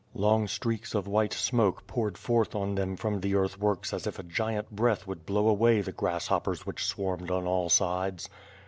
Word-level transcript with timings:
Long 0.15 0.47
streaks 0.47 0.95
of 0.95 1.05
white 1.07 1.31
smoke 1.31 1.85
poured 1.85 2.17
forth 2.17 2.55
on 2.55 2.73
them 2.73 2.95
from 2.95 3.19
the 3.19 3.35
earth 3.35 3.59
works 3.59 3.93
as 3.93 4.07
if 4.07 4.17
a 4.17 4.23
giant 4.23 4.71
breath 4.71 5.05
would 5.05 5.27
blow 5.27 5.47
away 5.47 5.81
the 5.81 5.91
grasshoppers 5.91 6.65
which 6.65 6.83
swarmed 6.85 7.29
on 7.29 7.45
all 7.45 7.69
sides. 7.69 8.27